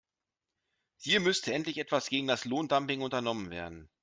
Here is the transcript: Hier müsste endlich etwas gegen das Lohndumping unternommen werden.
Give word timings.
Hier 0.97 1.19
müsste 1.19 1.53
endlich 1.53 1.77
etwas 1.77 2.09
gegen 2.09 2.25
das 2.25 2.45
Lohndumping 2.45 3.01
unternommen 3.03 3.51
werden. 3.51 3.87